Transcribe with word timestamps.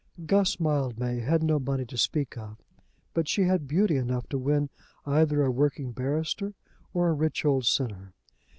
Guss 0.25 0.59
Mildmay 0.59 1.19
had 1.19 1.43
no 1.43 1.59
money 1.59 1.85
to 1.85 1.95
speak 1.95 2.35
of, 2.35 2.57
but 3.13 3.27
she 3.29 3.43
had 3.43 3.67
beauty 3.67 3.97
enough 3.97 4.27
to 4.29 4.39
win 4.39 4.71
either 5.05 5.43
a 5.43 5.51
working 5.51 5.91
barrister 5.91 6.55
or 6.91 7.09
a 7.09 7.13
rich 7.13 7.45
old 7.45 7.67
sinner. 7.67 8.15